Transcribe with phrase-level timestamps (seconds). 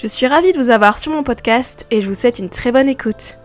[0.00, 2.72] Je suis ravie de vous avoir sur mon podcast et je vous souhaite une très
[2.72, 3.36] bonne écoute.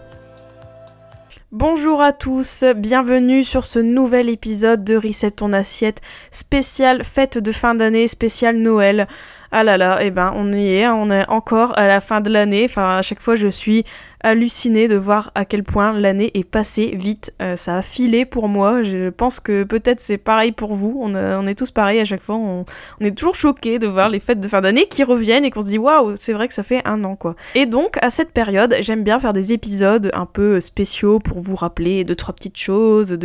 [1.51, 5.99] Bonjour à tous, bienvenue sur ce nouvel épisode de Reset ton assiette
[6.31, 9.05] spécial fête de fin d'année, spécial Noël.
[9.51, 12.21] Ah là là, eh ben on y est, hein, on est encore à la fin
[12.21, 12.63] de l'année.
[12.63, 13.83] Enfin, à chaque fois je suis
[14.25, 17.31] hallucinée de voir à quel point l'année est passée vite.
[17.41, 18.81] Euh, ça a filé pour moi.
[18.81, 20.97] Je pense que peut-être c'est pareil pour vous.
[20.99, 22.35] On, on, est tous pareils à chaque fois.
[22.35, 22.65] On,
[23.01, 25.67] est toujours choqués de voir les fêtes de fin d'année qui reviennent et qu'on se
[25.67, 27.35] dit waouh, c'est vrai que ça fait un an quoi.
[27.53, 31.55] Et donc à cette période, j'aime bien faire des épisodes un peu spéciaux pour vous
[31.55, 33.17] rappeler deux trois petites choses,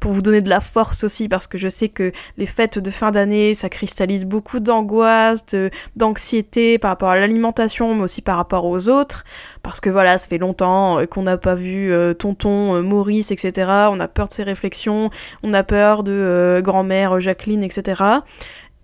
[0.00, 2.90] pour vous donner de la force aussi parce que je sais que les fêtes de
[2.90, 5.44] fin d'année ça cristallise beaucoup d'angoisse,
[5.96, 9.24] d'anxiété par rapport à l'alimentation mais aussi par rapport aux autres
[9.66, 13.30] parce que voilà, ça fait longtemps euh, qu'on n'a pas vu euh, tonton euh, Maurice,
[13.30, 13.70] etc.
[13.90, 15.10] On a peur de ses réflexions,
[15.42, 18.02] on a peur de grand-mère Jacqueline, etc.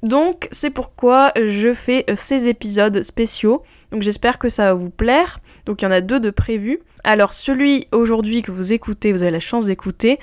[0.03, 3.63] Donc c'est pourquoi je fais ces épisodes spéciaux.
[3.93, 5.39] Donc j'espère que ça va vous plaire.
[5.67, 6.81] Donc il y en a deux de prévus.
[7.05, 10.19] Alors celui aujourd'hui que vous écoutez, vous avez la chance d'écouter,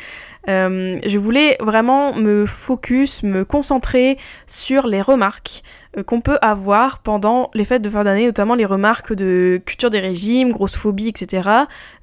[0.47, 5.63] je voulais vraiment me focus, me concentrer sur les remarques
[6.01, 9.99] qu'on peut avoir pendant les fêtes de fin d'année, notamment les remarques de culture des
[9.99, 11.49] régimes, grossophobie, etc.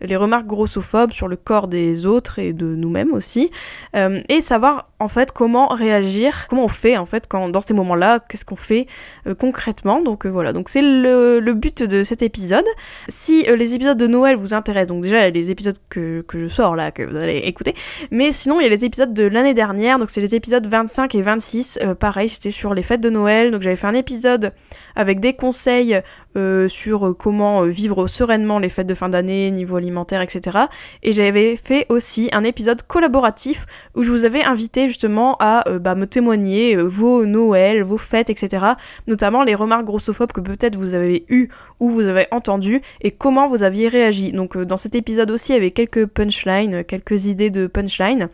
[0.01, 3.51] Les remarques grossophobes sur le corps des autres et de nous-mêmes aussi.
[3.95, 7.75] Euh, et savoir en fait comment réagir, comment on fait en fait quand dans ces
[7.75, 8.87] moments-là, qu'est-ce qu'on fait
[9.27, 10.01] euh, concrètement.
[10.01, 12.67] Donc voilà, donc c'est le, but de cet épisode.
[13.09, 16.77] Si les épisodes de Noël vous intéressent, donc déjà les épisodes que, que je sors
[16.77, 17.75] là, que vous allez écouter,
[18.11, 21.15] mais sinon il y a les épisodes de l'année dernière, donc c'est les épisodes 25
[21.15, 24.53] et 26, pareil c'était sur les fêtes de Noël, donc j'avais fait un épisode
[24.95, 26.01] avec des conseils
[26.37, 30.67] euh, sur comment euh, vivre sereinement les fêtes de fin d'année, niveau alimentaire, etc.
[31.03, 33.65] Et j'avais fait aussi un épisode collaboratif
[33.95, 38.29] où je vous avais invité justement à euh, bah, me témoigner vos Noëls, vos fêtes,
[38.29, 38.67] etc.
[39.07, 41.49] Notamment les remarques grossophobes que peut-être vous avez eues
[41.81, 44.33] ou vous avez entendues et comment vous aviez réagi.
[44.33, 48.29] Donc dans cet épisode aussi, il y avait quelques punchlines, quelques idées de punchlines.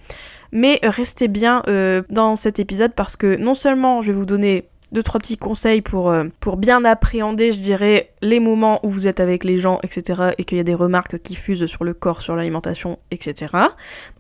[0.51, 1.63] Mais restez bien
[2.11, 5.81] dans cet épisode parce que non seulement je vais vous donner deux trois petits conseils
[5.81, 9.81] pour, euh, pour bien appréhender, je dirais, les moments où vous êtes avec les gens,
[9.83, 10.33] etc.
[10.39, 13.53] et qu'il y a des remarques qui fusent sur le corps, sur l'alimentation, etc.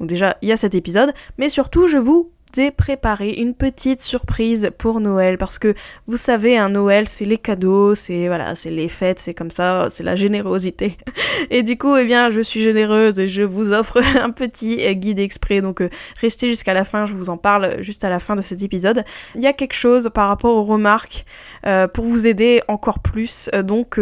[0.01, 2.33] Donc déjà, il y a cet épisode, mais surtout, je vous
[2.77, 5.75] préparer une petite surprise pour Noël parce que
[6.07, 9.89] vous savez un Noël c'est les cadeaux, c'est voilà, c'est les fêtes, c'est comme ça,
[9.91, 10.97] c'est la générosité.
[11.51, 15.19] Et du coup, eh bien, je suis généreuse et je vous offre un petit guide
[15.19, 15.89] exprès donc euh,
[16.21, 19.05] restez jusqu'à la fin, je vous en parle juste à la fin de cet épisode.
[19.35, 21.25] Il y a quelque chose par rapport aux remarques
[21.67, 23.99] euh, pour vous aider encore plus euh, donc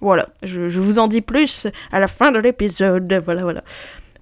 [0.00, 3.12] voilà, je, je vous en dis plus à la fin de l'épisode.
[3.24, 3.62] Voilà, voilà.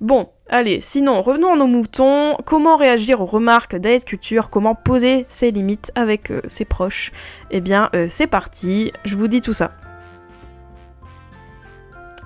[0.00, 2.36] Bon, allez, sinon, revenons à nos moutons.
[2.44, 4.50] Comment réagir aux remarques d'Aide Culture?
[4.50, 7.12] Comment poser ses limites avec euh, ses proches?
[7.50, 9.72] Eh bien, euh, c'est parti, je vous dis tout ça.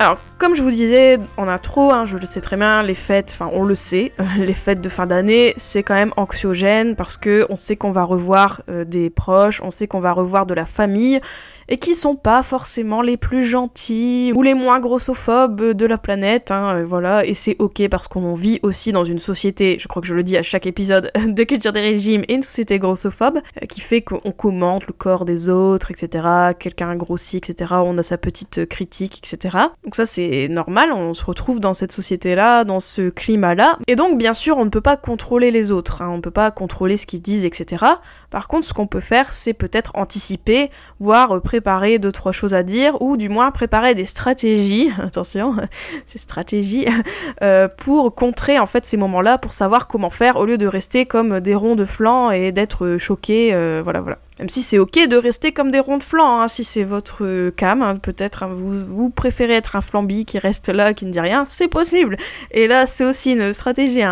[0.01, 3.33] Alors, comme je vous disais en intro, hein, je le sais très bien, les fêtes,
[3.34, 7.47] enfin on le sait, les fêtes de fin d'année, c'est quand même anxiogène parce que
[7.51, 10.67] on sait qu'on va revoir euh, des proches, on sait qu'on va revoir de la
[10.67, 11.21] famille,
[11.69, 16.51] et qui sont pas forcément les plus gentils ou les moins grossophobes de la planète,
[16.51, 20.01] hein, euh, voilà, et c'est ok parce qu'on vit aussi dans une société, je crois
[20.01, 23.39] que je le dis à chaque épisode, de culture des régimes et une société grossophobe,
[23.62, 26.27] euh, qui fait qu'on commente le corps des autres, etc.,
[26.59, 29.59] quelqu'un grossit, etc., on a sa petite critique, etc.
[29.84, 34.17] Donc ça c'est normal, on se retrouve dans cette société-là, dans ce climat-là, et donc
[34.17, 36.97] bien sûr on ne peut pas contrôler les autres, hein, on ne peut pas contrôler
[36.97, 37.84] ce qu'ils disent, etc.
[38.31, 42.55] Par contre ce qu'on peut faire c'est peut-être anticiper, voire préparer préparer deux trois choses
[42.55, 45.57] à dire ou du moins préparer des stratégies, attention,
[46.07, 46.87] ces stratégies
[47.43, 51.05] euh, pour contrer en fait ces moments-là, pour savoir comment faire au lieu de rester
[51.05, 54.19] comme des ronds de flanc et d'être choqué, euh, voilà voilà.
[54.39, 57.51] Même si c'est ok de rester comme des ronds de flanc, hein, si c'est votre
[57.51, 61.11] cam, hein, peut-être hein, vous, vous préférez être un flambi qui reste là, qui ne
[61.11, 62.17] dit rien, c'est possible.
[62.53, 64.03] Et là, c'est aussi une stratégie.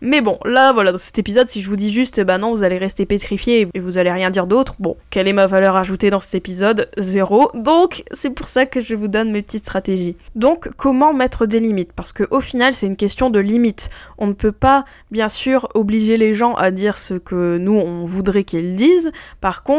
[0.00, 2.62] Mais bon, là, voilà, dans cet épisode, si je vous dis juste, bah non, vous
[2.62, 6.08] allez rester pétrifié et vous allez rien dire d'autre, bon, quelle est ma valeur ajoutée
[6.08, 6.88] dans cet épisode?
[6.96, 7.50] Zéro.
[7.54, 10.16] Donc, c'est pour ça que je vous donne mes petites stratégies.
[10.34, 11.92] Donc, comment mettre des limites?
[11.92, 13.90] Parce que au final, c'est une question de limites.
[14.16, 18.06] On ne peut pas, bien sûr, obliger les gens à dire ce que nous, on
[18.06, 19.12] voudrait qu'ils disent.
[19.40, 19.73] Par contre,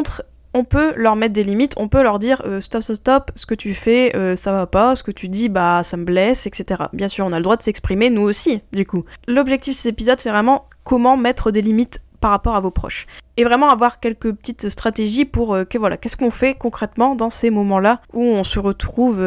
[0.55, 3.45] on peut leur mettre des limites, on peut leur dire euh, stop, stop, stop, ce
[3.45, 6.47] que tu fais, euh, ça va pas, ce que tu dis, bah ça me blesse,
[6.47, 6.83] etc.
[6.93, 9.03] Bien sûr, on a le droit de s'exprimer, nous aussi, du coup.
[9.27, 13.05] L'objectif de cet épisode, c'est vraiment comment mettre des limites par rapport à vos proches.
[13.35, 17.29] Et vraiment avoir quelques petites stratégies pour euh, que voilà, qu'est-ce qu'on fait concrètement dans
[17.29, 19.21] ces moments-là où on se retrouve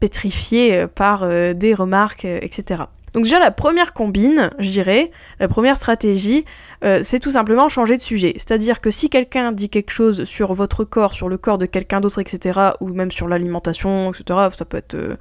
[0.00, 2.84] pétrifié par des remarques, etc.
[3.16, 5.10] Donc déjà la première combine, je dirais,
[5.40, 6.44] la première stratégie,
[6.84, 8.34] euh, c'est tout simplement changer de sujet.
[8.36, 12.00] C'est-à-dire que si quelqu'un dit quelque chose sur votre corps, sur le corps de quelqu'un
[12.00, 15.16] d'autre, etc., ou même sur l'alimentation, etc., ça peut être euh,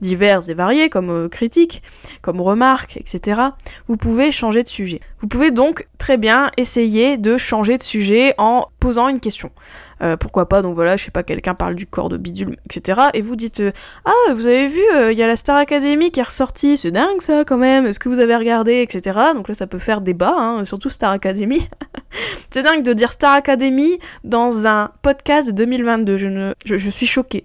[0.00, 1.82] divers et varié comme euh, critique,
[2.22, 3.40] comme remarque, etc.,
[3.88, 5.00] vous pouvez changer de sujet.
[5.20, 9.50] Vous pouvez donc très bien essayer de changer de sujet en posant une question.
[10.02, 13.00] Euh, pourquoi pas, donc voilà, je sais pas, quelqu'un parle du corps de bidule, etc.
[13.12, 13.70] Et vous dites euh,
[14.06, 14.80] Ah, vous avez vu,
[15.10, 17.98] il y a la Star Academy qui est ressortie, c'est dingue ça quand même, est-ce
[17.98, 19.18] que vous avez regardé, etc.
[19.34, 21.68] Donc là, ça peut faire débat, hein, surtout Star Academy.
[22.50, 26.16] c'est dingue de dire Star Academy dans un podcast de 2022.
[26.16, 27.44] Je, ne, je, suis choquée.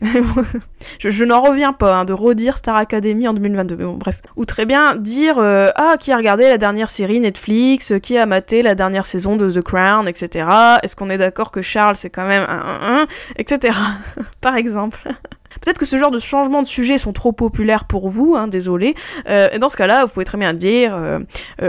[1.00, 3.76] je, n'en reviens pas hein, de redire Star Academy en 2022.
[3.76, 4.22] Mais bon, bref.
[4.38, 8.62] Ou très bien dire Ah, qui a regardé la dernière série Netflix, qui a maté
[8.62, 10.48] la dernière saison de The Crown, etc.
[10.84, 12.45] Est-ce qu'on est d'accord que Charles, c'est quand même
[13.38, 13.78] etc.
[14.42, 15.00] Par exemple.
[15.62, 18.94] Peut-être que ce genre de changements de sujet sont trop populaires pour vous, hein, désolé.
[19.30, 20.94] Euh, dans ce cas-là, vous pouvez très bien dire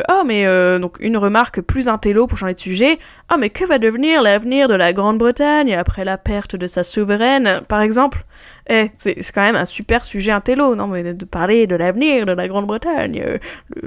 [0.08, 0.44] Ah, mais
[0.81, 2.99] donc une remarque plus intello pour changer de sujet.
[3.28, 7.61] Ah, mais que va devenir l'avenir de la Grande-Bretagne après la perte de sa souveraine,
[7.69, 8.25] par exemple
[8.69, 12.32] eh, c'est quand même un super sujet intello, non mais de parler de l'avenir de
[12.32, 13.38] la Grande-Bretagne,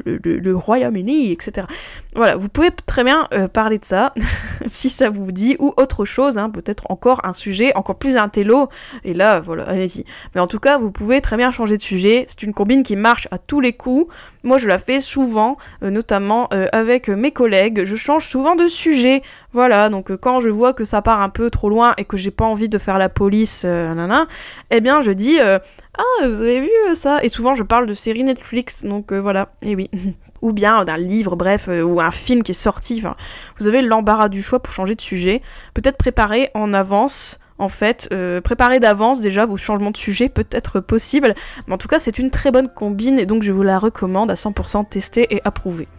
[0.05, 1.67] le, Royaume-Uni, etc.
[2.15, 4.13] Voilà, vous pouvez très bien parler de ça,
[4.65, 8.69] si ça vous dit, ou autre chose, hein, peut-être encore un sujet encore plus intello,
[9.03, 10.05] et là, voilà, allez-y.
[10.35, 12.95] Mais en tout cas, vous pouvez très bien changer de sujet, c'est une combine qui
[12.95, 14.13] marche à tous les coups,
[14.43, 19.21] moi je la fais souvent, euh, notamment avec mes collègues, je change souvent de sujet,
[19.53, 22.31] voilà, donc quand je vois que ça part un peu trop loin et que j'ai
[22.31, 24.27] pas envie de faire la police, nanana,
[24.71, 25.59] eh bien je dis euh,
[25.97, 27.23] Ah, vous avez vu euh, ça?
[27.23, 29.89] Et souvent je parle de séries Netflix, donc euh, voilà, et oui.
[30.41, 32.97] ou bien d'un livre, bref, ou un film qui est sorti.
[32.99, 33.15] Enfin,
[33.57, 35.41] vous avez l'embarras du choix pour changer de sujet.
[35.73, 38.07] Peut-être préparer en avance en fait,
[38.41, 41.35] préparer d'avance déjà vos changements de sujet peut être possible,
[41.67, 44.31] mais en tout cas c'est une très bonne combine et donc je vous la recommande
[44.31, 45.89] à 100% tester et approuver.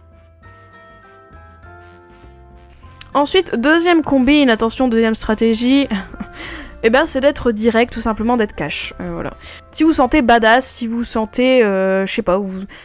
[3.13, 5.87] Ensuite, deuxième combine, attention, deuxième stratégie,
[6.83, 8.93] eh ben c'est d'être direct, tout simplement d'être cash.
[9.01, 9.31] Euh, voilà.
[9.71, 12.39] Si vous sentez badass, si vous sentez, euh, je sais pas,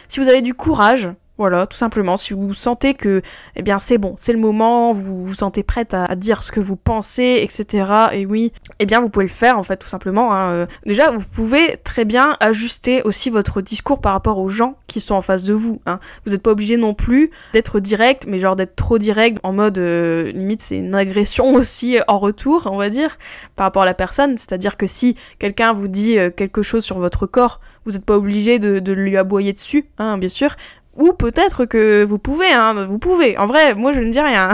[0.09, 2.17] si vous avez du courage, voilà, tout simplement.
[2.17, 3.21] Si vous sentez que,
[3.55, 6.59] eh bien, c'est bon, c'est le moment, vous vous sentez prête à, dire ce que
[6.59, 7.85] vous pensez, etc.
[8.13, 10.33] Et oui, eh bien, vous pouvez le faire, en fait, tout simplement.
[10.33, 10.51] Hein.
[10.51, 14.99] Euh, déjà, vous pouvez très bien ajuster aussi votre discours par rapport aux gens qui
[14.99, 15.81] sont en face de vous.
[15.85, 15.99] Hein.
[16.25, 19.77] Vous n'êtes pas obligé non plus d'être direct, mais genre d'être trop direct, en mode,
[19.77, 23.17] euh, limite, c'est une agression aussi en retour, on va dire,
[23.55, 24.37] par rapport à la personne.
[24.37, 28.17] C'est-à-dire que si quelqu'un vous dit euh, quelque chose sur votre corps, vous n'êtes pas
[28.17, 30.55] obligé de, de, lui aboyer dessus, hein, bien sûr,
[30.97, 33.37] ou peut-être que vous pouvez, hein, vous pouvez.
[33.37, 34.49] En vrai, moi je ne dis rien.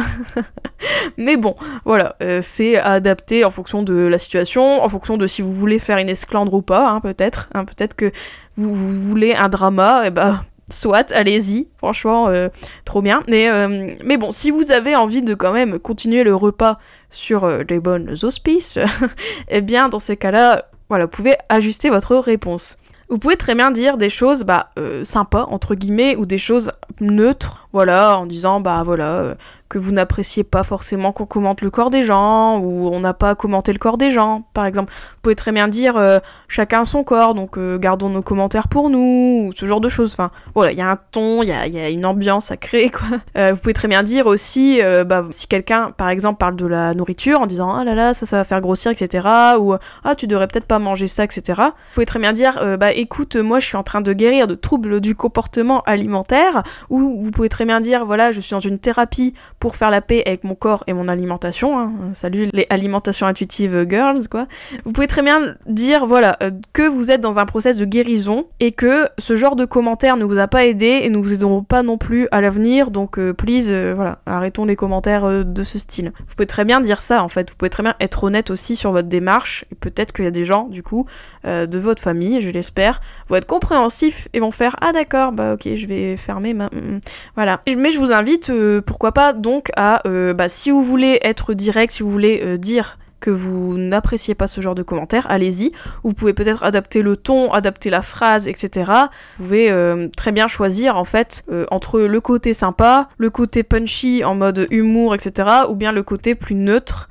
[1.18, 1.56] Mais bon,
[1.86, 5.80] voilà, euh, c'est adapté en fonction de la situation, en fonction de si vous voulez
[5.80, 7.50] faire une esclandre ou pas, hein, peut-être.
[7.54, 8.12] Hein, peut-être que
[8.56, 12.50] vous, voulez un drama, et eh ben soit, allez-y, franchement, euh,
[12.84, 13.24] trop bien.
[13.30, 16.78] Mais, euh, mais bon, si vous avez envie de quand même continuer le repas
[17.10, 18.80] sur les bonnes auspices,
[19.48, 22.78] eh bien dans ces cas-là, voilà, vous pouvez ajuster votre réponse.
[23.13, 24.71] Vous pouvez très bien dire des choses bah,
[25.04, 29.35] sympas, entre guillemets, ou des choses neutres, voilà, en disant, bah voilà,
[29.73, 33.33] que vous n'appréciez pas forcément qu'on commente le corps des gens, ou on n'a pas
[33.33, 34.94] commenté le corps des gens, par exemple.
[34.94, 38.92] Vous pouvez très bien dire euh, chacun son corps, donc euh, gardons nos commentaires pour
[38.92, 40.13] nous, ou ce genre de choses.
[40.13, 43.07] Enfin, voilà, il y a un ton, il y a, une ambiance à créer, quoi.
[43.35, 46.94] Euh, vous pouvez très bien dire aussi, bah, si quelqu'un, par exemple, parle de la
[46.94, 49.27] nourriture en disant ah là là, ça, ça va faire grossir, etc.,
[49.57, 51.59] ou ah, tu devrais peut-être pas manger ça, etc.
[51.59, 54.53] Vous pouvez très bien dire, bah écoute, moi je suis en train de guérir de
[54.53, 56.61] troubles du comportement alimentaire,
[56.92, 60.02] ou vous pouvez très bien dire, voilà, je suis dans une thérapie pour faire la
[60.02, 61.80] paix avec mon corps et mon alimentation.
[61.80, 61.92] Hein.
[62.14, 64.48] Salut les alimentations intuitives girls, quoi.
[64.86, 68.46] Vous pouvez très bien dire, voilà, euh, que vous êtes dans un process de guérison
[68.60, 71.64] et que ce genre de commentaires ne vous a pas aidé et ne vous aideront
[71.64, 72.92] pas non plus à l'avenir.
[72.92, 76.12] Donc, euh, please, euh, voilà, arrêtons les commentaires de ce style.
[76.20, 77.52] Vous pouvez très bien dire ça, en fait.
[77.52, 79.66] Vous pouvez très bien être honnête aussi sur votre démarche.
[79.72, 81.06] Et peut-être qu'il y a des gens, du coup,
[81.46, 85.76] de votre famille, je l'espère, vont être compréhensifs et vont faire, ah d'accord, bah ok,
[85.76, 86.66] je vais fermer ma...
[86.66, 87.00] Mm, mm.
[87.36, 87.62] Voilà.
[87.68, 88.52] Mais je vous invite,
[88.86, 92.57] pourquoi pas, donc à, euh, bah, si vous voulez être direct, si vous voulez euh,
[92.57, 95.71] dire que vous n'appréciez pas ce genre de commentaires, allez-y.
[96.04, 98.92] Vous pouvez peut-être adapter le ton, adapter la phrase, etc.
[99.38, 104.26] Vous pouvez euh, très bien choisir en fait entre le côté sympa, le côté punchy
[104.26, 105.50] en mode humour, etc.
[105.69, 107.07] ou bien le côté plus neutre,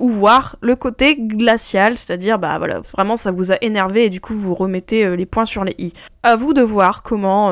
[0.00, 4.20] ou voir le côté glacial, c'est-à-dire bah voilà, vraiment ça vous a énervé et du
[4.20, 5.94] coup vous remettez les points sur les i.
[6.26, 7.50] À vous de voir comment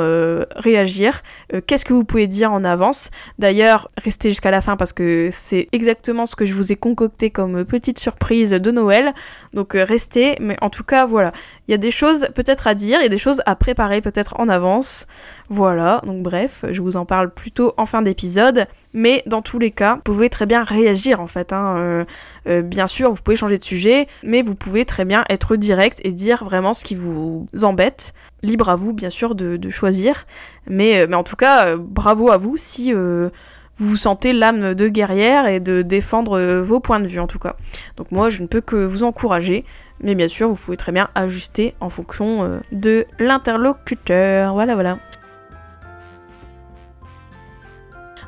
[0.56, 1.20] réagir,
[1.66, 3.10] qu'est-ce que vous pouvez dire en avance?
[3.38, 7.28] D'ailleurs, restez jusqu'à la fin parce que c'est exactement ce que je vous ai concocté
[7.28, 9.12] comme petite surprise de Noël.
[9.52, 11.32] Donc restez, mais en tout cas voilà,
[11.68, 14.00] il y a des choses peut-être à dire, il y a des choses à préparer
[14.00, 15.06] peut-être en avance.
[15.48, 18.66] Voilà, donc bref, je vous en parle plutôt en fin d'épisode.
[18.94, 21.52] Mais dans tous les cas, vous pouvez très bien réagir en fait.
[21.52, 21.76] Hein.
[21.76, 22.04] Euh,
[22.48, 26.00] euh, bien sûr, vous pouvez changer de sujet, mais vous pouvez très bien être direct
[26.04, 28.12] et dire vraiment ce qui vous embête.
[28.42, 30.26] Libre à vous, bien sûr, de, choisir.
[30.66, 33.30] Mais, euh, mais en tout cas, bravo à vous si vous
[33.76, 37.56] vous sentez l'âme de guerrière et de défendre vos points de vue en tout cas.
[37.96, 39.64] Donc moi, je ne peux que vous encourager.
[40.02, 44.52] Mais bien sûr, vous pouvez très bien ajuster en fonction euh, de l'interlocuteur.
[44.52, 44.98] Voilà, voilà.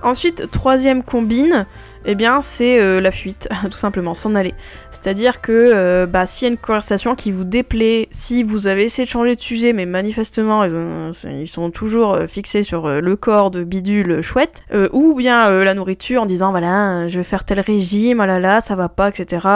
[0.03, 1.67] Ensuite, troisième combine,
[2.07, 4.55] eh bien c'est euh, la fuite, tout simplement, s'en aller.
[4.91, 8.85] C'est-à-dire que euh, bah, s'il y a une conversation qui vous déplaît, si vous avez
[8.85, 13.51] essayé de changer de sujet, mais manifestement ils, sont toujours euh, fixés sur le corps
[13.51, 18.21] de bidule chouette, ou bien la nourriture en disant voilà, je vais faire tel régime,
[18.21, 19.47] oh là là, ça va pas, etc.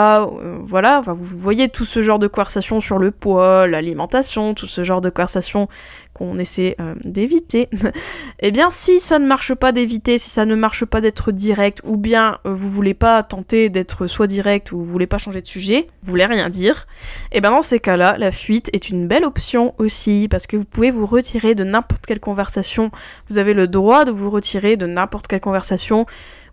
[0.63, 5.01] voilà, vous voyez tout ce genre de conversation sur le poids, l'alimentation, tout ce genre
[5.01, 5.67] de conversation
[6.13, 7.69] qu'on essaie d'éviter.
[8.39, 11.81] eh bien si ça ne marche pas d'éviter, si ça ne marche pas d'être direct,
[11.85, 15.41] ou bien euh, vous voulez pas tenter d'être soit direct ou vous voulez pas changer
[15.41, 16.87] de sujet, vous voulez rien dire,
[17.31, 20.57] et eh ben dans ces cas-là, la fuite est une belle option aussi parce que
[20.57, 22.91] vous pouvez vous retirer de n'importe quelle conversation.
[23.29, 26.05] Vous avez le droit de vous retirer de n'importe quelle conversation.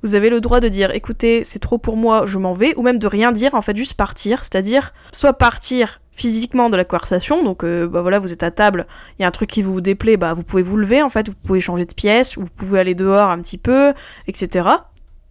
[0.03, 2.83] Vous avez le droit de dire écoutez, c'est trop pour moi, je m'en vais, ou
[2.83, 7.45] même de rien dire, en fait juste partir, c'est-à-dire soit partir physiquement de la conversation,
[7.45, 8.87] donc euh, bah voilà, vous êtes à table,
[9.19, 11.29] il y a un truc qui vous déplaît, bah vous pouvez vous lever en fait,
[11.29, 13.93] vous pouvez changer de pièce, vous pouvez aller dehors un petit peu,
[14.27, 14.69] etc.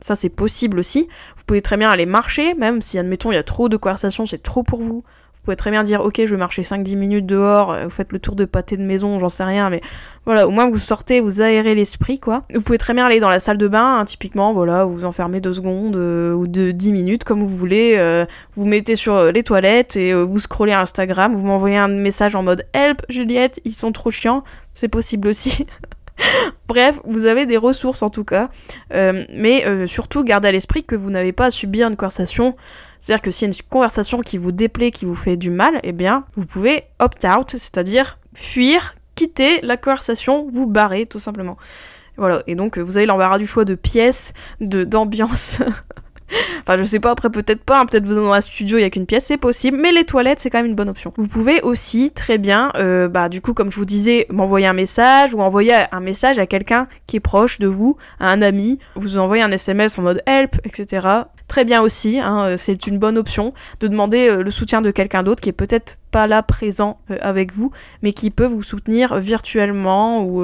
[0.06, 1.08] Ça, c'est possible aussi.
[1.36, 4.28] Vous pouvez très bien aller marcher, même si, admettons, il y a trop de conversations,
[4.28, 4.98] c'est trop pour vous.
[5.34, 8.12] Vous pouvez très bien dire, ok, je vais marcher 5-10 minutes dehors, euh, vous faites
[8.12, 9.82] le tour de pâté de maison, j'en sais rien, mais
[10.26, 12.44] voilà, au moins vous sortez, vous aérez l'esprit, quoi.
[12.54, 15.06] Vous pouvez très bien aller dans la salle de bain, hein, typiquement, voilà, vous vous
[15.06, 19.32] enfermez deux secondes euh, ou de 10 minutes, comme vous voulez, euh, vous mettez sur
[19.32, 23.74] les toilettes et vous scrollez Instagram, vous m'envoyez un message en mode Help, Juliette, ils
[23.74, 24.44] sont trop chiants,
[24.76, 25.66] c'est possible aussi.
[26.68, 28.50] Bref, vous avez des ressources en tout cas,
[28.94, 32.56] euh, mais euh, surtout gardez à l'esprit que vous n'avez pas à subir une conversation.
[33.00, 35.80] C'est-à-dire que s'il y a une conversation qui vous déplaît, qui vous fait du mal,
[35.84, 41.58] eh bien, vous pouvez opt-out, c'est-à-dire fuir, quitter la conversation, vous barrer tout simplement.
[42.18, 45.60] Voilà, et donc vous avez l'embarras du choix de pièces, de d'ambiance.
[46.62, 48.86] enfin, je sais pas, après peut-être pas, hein, peut-être vous dans un studio, il y
[48.86, 51.14] a qu'une pièce, c'est possible, mais les toilettes, c'est quand même une bonne option.
[51.18, 54.74] Vous pouvez aussi très bien, euh, bah du coup, comme je vous disais, m'envoyer un
[54.74, 58.80] message ou envoyer un message à quelqu'un qui est proche de vous, à un ami,
[58.96, 61.08] vous envoyez un SMS en mode help, etc.
[61.48, 64.90] Très bien aussi, hein, euh, c'est une bonne option de demander euh, le soutien de
[64.90, 69.20] quelqu'un d'autre qui est peut-être pas là présent avec vous, mais qui peut vous soutenir
[69.20, 70.42] virtuellement ou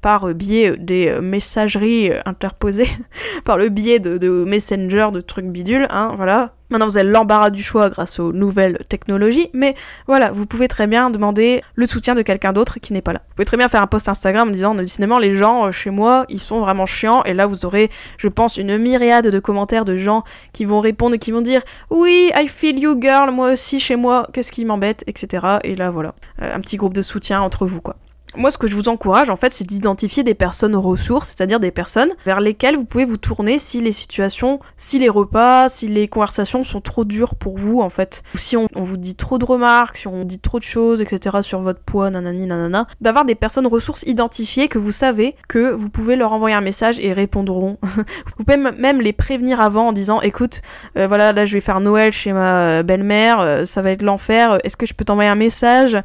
[0.00, 2.88] par biais des messageries interposées,
[3.44, 6.54] par le biais de, de Messenger, de trucs bidules, hein, voilà.
[6.70, 9.74] Maintenant, vous avez l'embarras du choix grâce aux nouvelles technologies, mais
[10.06, 13.22] voilà, vous pouvez très bien demander le soutien de quelqu'un d'autre qui n'est pas là.
[13.28, 15.90] Vous pouvez très bien faire un post Instagram en disant, décidément, les gens euh, chez
[15.90, 19.84] moi, ils sont vraiment chiants, et là, vous aurez, je pense, une myriade de commentaires
[19.84, 23.50] de gens qui vont répondre et qui vont dire, oui, I feel you girl, moi
[23.52, 25.58] aussi chez moi, qu'est-ce qui m'embête, etc.
[25.64, 27.96] Et là, voilà, euh, un petit groupe de soutien entre vous, quoi.
[28.36, 31.72] Moi, ce que je vous encourage, en fait, c'est d'identifier des personnes ressources, c'est-à-dire des
[31.72, 36.06] personnes vers lesquelles vous pouvez vous tourner si les situations, si les repas, si les
[36.06, 38.22] conversations sont trop dures pour vous, en fait.
[38.34, 41.38] Ou si on, vous dit trop de remarques, si on dit trop de choses, etc.,
[41.42, 42.86] sur votre poids, nanani, nanana.
[43.00, 47.00] D'avoir des personnes ressources identifiées que vous savez que vous pouvez leur envoyer un message
[47.00, 47.78] et répondront.
[47.82, 50.62] vous pouvez même les prévenir avant en disant, écoute,
[50.96, 54.58] euh, voilà, là, je vais faire Noël chez ma belle-mère, euh, ça va être l'enfer,
[54.62, 55.98] est-ce que je peux t'envoyer un message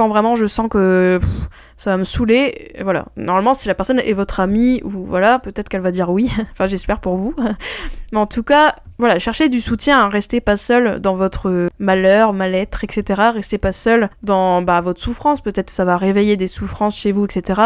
[0.00, 1.20] quand vraiment je sens que
[1.76, 2.72] ça va me saouler.
[2.82, 3.04] voilà.
[3.18, 6.32] Normalement, si la personne est votre amie, ou voilà, peut-être qu'elle va dire oui.
[6.52, 7.34] enfin, j'espère pour vous.
[8.12, 10.06] Mais en tout cas, voilà, cherchez du soutien.
[10.06, 10.08] Hein.
[10.08, 13.30] Restez pas seul dans votre malheur, mal-être, etc.
[13.34, 15.42] Restez pas seul dans bah, votre souffrance.
[15.42, 17.60] Peut-être ça va réveiller des souffrances chez vous, etc.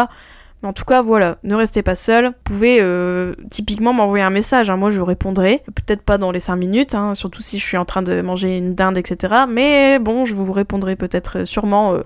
[0.65, 2.25] En tout cas, voilà, ne restez pas seul.
[2.25, 4.71] Vous pouvez euh, typiquement m'envoyer un message.
[4.71, 4.77] Hein.
[4.77, 5.61] Moi, je répondrai.
[5.75, 8.57] Peut-être pas dans les 5 minutes, hein, surtout si je suis en train de manger
[8.57, 9.45] une dinde, etc.
[9.47, 11.99] Mais bon, je vous répondrai peut-être euh, sûrement euh,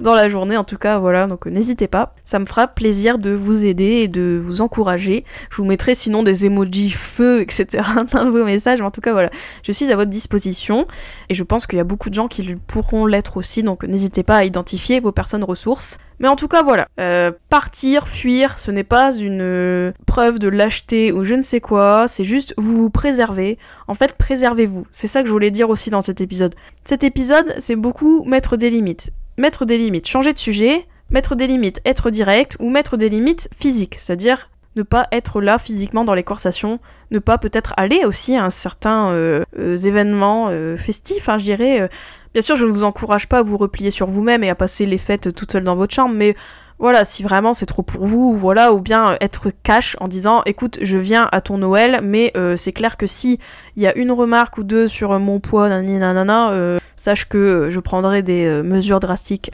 [0.00, 0.56] dans la journée.
[0.56, 2.14] En tout cas, voilà, donc n'hésitez pas.
[2.24, 5.24] Ça me fera plaisir de vous aider et de vous encourager.
[5.50, 7.84] Je vous mettrai sinon des emojis feu, etc.
[8.12, 8.80] dans vos messages.
[8.80, 9.30] Mais en tout cas, voilà,
[9.62, 10.86] je suis à votre disposition.
[11.28, 13.62] Et je pense qu'il y a beaucoup de gens qui pourront l'être aussi.
[13.62, 15.98] Donc n'hésitez pas à identifier vos personnes ressources.
[16.20, 16.86] Mais en tout cas, voilà.
[17.00, 21.60] Euh, partir, fuir, ce n'est pas une euh, preuve de lâcheté ou je ne sais
[21.60, 22.08] quoi.
[22.08, 23.58] C'est juste vous vous préservez.
[23.88, 24.86] En fait, préservez-vous.
[24.92, 26.54] C'est ça que je voulais dire aussi dans cet épisode.
[26.84, 29.12] Cet épisode, c'est beaucoup mettre des limites.
[29.38, 33.48] Mettre des limites, changer de sujet, mettre des limites, être direct ou mettre des limites
[33.58, 33.94] physiques.
[33.96, 38.44] C'est-à-dire ne pas être là physiquement dans les conversations, ne pas peut-être aller aussi à
[38.44, 41.90] un certain euh, événement festif, hein, je dirais,
[42.32, 44.86] Bien sûr, je ne vous encourage pas à vous replier sur vous-même et à passer
[44.86, 46.36] les fêtes toute seule dans votre chambre, mais
[46.80, 50.78] voilà, si vraiment c'est trop pour vous, voilà, ou bien être cash en disant écoute,
[50.80, 53.38] je viens à ton Noël, mais euh, c'est clair que si
[53.76, 57.80] il y a une remarque ou deux sur mon poids, nanana, euh, sache que je
[57.80, 59.50] prendrai des euh, mesures drastiques.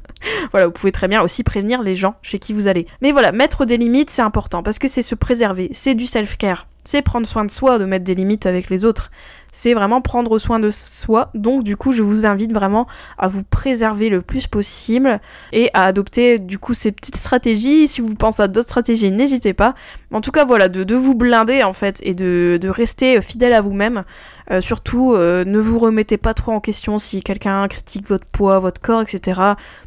[0.52, 2.86] voilà, vous pouvez très bien aussi prévenir les gens chez qui vous allez.
[3.02, 6.67] Mais voilà, mettre des limites, c'est important parce que c'est se préserver, c'est du self-care,
[6.88, 9.10] c'est prendre soin de soi, de mettre des limites avec les autres
[9.52, 11.30] c'est vraiment prendre soin de soi.
[11.34, 15.20] Donc du coup, je vous invite vraiment à vous préserver le plus possible
[15.52, 17.88] et à adopter du coup ces petites stratégies.
[17.88, 19.74] Si vous pensez à d'autres stratégies, n'hésitez pas.
[20.12, 24.04] En tout cas, voilà, de, vous blinder en fait et de rester fidèle à vous-même.
[24.50, 28.58] Euh, surtout, euh, ne vous remettez pas trop en question si quelqu'un critique votre poids,
[28.58, 29.40] votre corps, etc.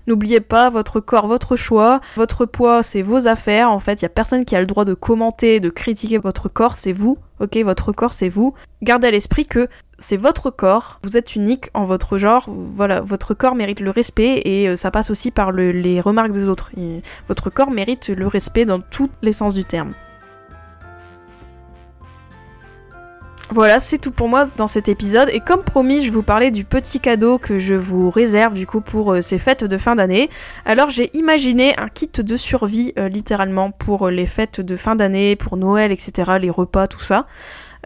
[0.08, 2.00] N'oubliez pas, votre corps, votre choix.
[2.16, 3.72] Votre poids, c'est vos affaires.
[3.72, 6.50] En fait, il y a personne qui a le droit de commenter, de critiquer votre
[6.50, 7.18] corps, c'est vous.
[7.40, 8.54] Ok, votre corps, c'est vous.
[8.84, 13.36] Gardez à l'esprit que c'est votre corps, vous êtes unique en votre genre, voilà, votre
[13.36, 16.72] corps mérite le respect et euh, ça passe aussi par les remarques des autres.
[17.28, 19.94] votre corps mérite le respect dans tous les sens du terme.
[23.54, 25.28] Voilà, c'est tout pour moi dans cet épisode.
[25.34, 28.80] Et comme promis, je vous parlais du petit cadeau que je vous réserve du coup
[28.80, 30.30] pour euh, ces fêtes de fin d'année.
[30.64, 35.36] Alors j'ai imaginé un kit de survie euh, littéralement pour les fêtes de fin d'année,
[35.36, 37.28] pour Noël, etc., les repas, tout ça.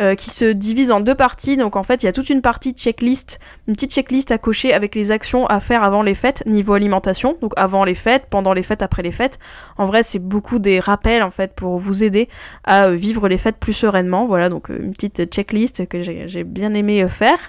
[0.01, 1.55] Euh, qui se divise en deux parties.
[1.55, 4.73] Donc en fait, il y a toute une partie checklist, une petite checklist à cocher
[4.73, 8.51] avec les actions à faire avant les fêtes, niveau alimentation, donc avant les fêtes, pendant
[8.51, 9.39] les fêtes, après les fêtes.
[9.77, 12.27] En vrai, c'est beaucoup des rappels en fait pour vous aider
[12.65, 14.25] à euh, vivre les fêtes plus sereinement.
[14.25, 17.39] Voilà, donc euh, une petite checklist que j'ai bien aimé faire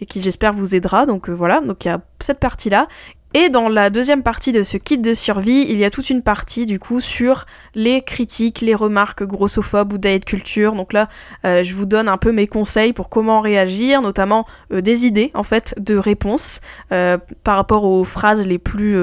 [0.00, 1.06] et qui j'espère vous aidera.
[1.06, 2.86] Donc voilà, donc il y a cette partie-là.
[3.34, 6.22] Et dans la deuxième partie de ce kit de survie, il y a toute une
[6.22, 10.72] partie du coup sur les critiques, les remarques grossophobes ou diet culture.
[10.72, 11.08] Donc là,
[11.44, 15.32] euh, je vous donne un peu mes conseils pour comment réagir, notamment euh, des idées
[15.34, 16.60] en fait de réponses
[16.92, 18.96] euh, par rapport aux phrases les plus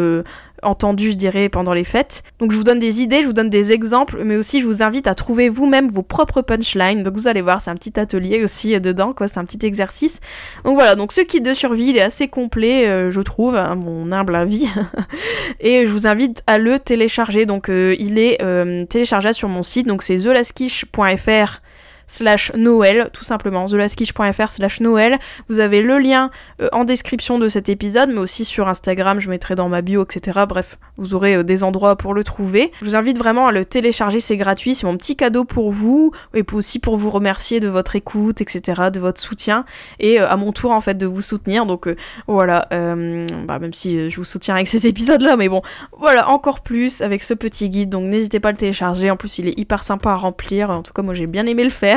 [0.64, 2.24] entendu, je dirais, pendant les fêtes.
[2.40, 4.84] Donc je vous donne des idées, je vous donne des exemples, mais aussi je vous
[4.84, 7.04] invite à trouver vous-même vos propres punchlines.
[7.04, 10.20] Donc vous allez voir, c'est un petit atelier aussi dedans, quoi, c'est un petit exercice.
[10.64, 13.76] Donc voilà, donc ce kit de survie, il est assez complet, euh, je trouve, à
[13.76, 14.68] mon humble avis.
[15.60, 17.46] Et je vous invite à le télécharger.
[17.46, 21.62] Donc euh, il est euh, téléchargeable sur mon site, donc c'est thelaskish.fr
[22.08, 25.18] slash Noël, tout simplement, thelaskish.fr slash Noël.
[25.50, 29.30] Vous avez le lien euh, en description de cet épisode, mais aussi sur Instagram, je
[29.30, 30.42] mettrai dans ma bio, etc.
[30.48, 32.72] Bref, vous aurez euh, des endroits pour le trouver.
[32.80, 36.12] Je vous invite vraiment à le télécharger, c'est gratuit, c'est mon petit cadeau pour vous,
[36.34, 39.66] et aussi pour vous remercier de votre écoute, etc., de votre soutien,
[40.00, 41.66] et euh, à mon tour, en fait, de vous soutenir.
[41.66, 41.88] Donc
[42.28, 45.62] voilà, bah, même si je vous soutiens avec ces épisodes-là, mais bon,
[45.98, 49.10] voilà, encore plus avec ce petit guide, donc n'hésitez pas à le télécharger.
[49.10, 51.64] En plus, il est hyper sympa à remplir, en tout cas, moi j'ai bien aimé
[51.64, 51.93] le faire.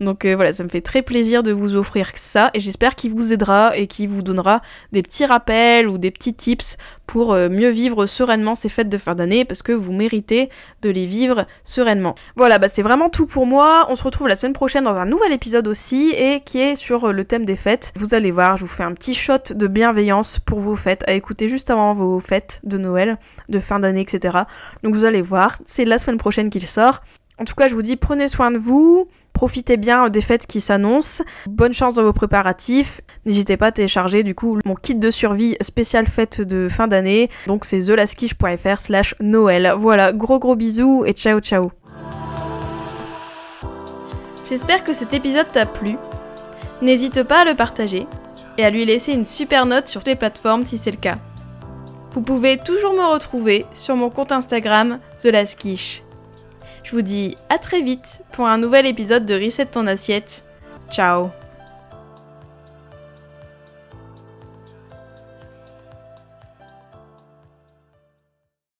[0.00, 3.12] Donc euh, voilà, ça me fait très plaisir de vous offrir ça et j'espère qu'il
[3.12, 7.48] vous aidera et qu'il vous donnera des petits rappels ou des petits tips pour euh,
[7.48, 10.50] mieux vivre sereinement ces fêtes de fin d'année parce que vous méritez
[10.82, 12.14] de les vivre sereinement.
[12.36, 13.86] Voilà, bah c'est vraiment tout pour moi.
[13.88, 17.06] On se retrouve la semaine prochaine dans un nouvel épisode aussi et qui est sur
[17.06, 17.92] euh, le thème des fêtes.
[17.96, 21.14] Vous allez voir, je vous fais un petit shot de bienveillance pour vos fêtes à
[21.14, 24.38] écouter juste avant vos fêtes de Noël, de fin d'année, etc.
[24.82, 27.00] Donc vous allez voir, c'est la semaine prochaine qu'il sort.
[27.40, 30.60] En tout cas, je vous dis, prenez soin de vous, profitez bien des fêtes qui
[30.60, 33.00] s'annoncent, bonne chance dans vos préparatifs.
[33.24, 37.30] N'hésitez pas à télécharger du coup mon kit de survie spécial fête de fin d'année.
[37.46, 39.74] Donc c'est thelaskish.fr slash Noël.
[39.78, 41.70] Voilà, gros gros bisous et ciao ciao.
[44.48, 45.94] J'espère que cet épisode t'a plu.
[46.82, 48.08] N'hésite pas à le partager
[48.56, 51.18] et à lui laisser une super note sur les plateformes si c'est le cas.
[52.10, 56.02] Vous pouvez toujours me retrouver sur mon compte Instagram TheLaskish.
[56.88, 60.46] Je vous dis à très vite pour un nouvel épisode de Reset ton assiette.
[60.90, 61.28] Ciao